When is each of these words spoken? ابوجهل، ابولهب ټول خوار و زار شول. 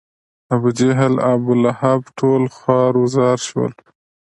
ابوجهل، 0.55 1.13
ابولهب 1.33 2.01
ټول 2.19 2.43
خوار 2.55 2.93
و 2.97 3.03
زار 3.15 3.37
شول. 3.47 3.73